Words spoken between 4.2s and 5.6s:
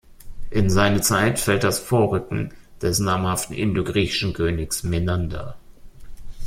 Königs Menander.